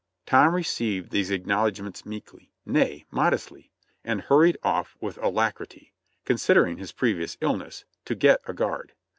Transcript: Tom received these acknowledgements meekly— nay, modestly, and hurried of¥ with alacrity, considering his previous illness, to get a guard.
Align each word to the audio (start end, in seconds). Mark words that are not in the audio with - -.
Tom 0.25 0.55
received 0.55 1.11
these 1.11 1.29
acknowledgements 1.29 2.07
meekly— 2.07 2.51
nay, 2.65 3.05
modestly, 3.11 3.69
and 4.03 4.21
hurried 4.21 4.57
of¥ 4.63 4.87
with 4.99 5.19
alacrity, 5.19 5.93
considering 6.25 6.77
his 6.77 6.91
previous 6.91 7.37
illness, 7.39 7.85
to 8.05 8.15
get 8.15 8.41
a 8.47 8.53
guard. 8.55 8.93